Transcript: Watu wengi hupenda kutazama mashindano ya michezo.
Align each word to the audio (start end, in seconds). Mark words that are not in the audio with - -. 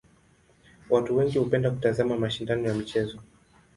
Watu 0.89 1.17
wengi 1.17 1.37
hupenda 1.39 1.71
kutazama 1.71 2.17
mashindano 2.17 2.67
ya 2.67 2.73
michezo. 2.73 3.19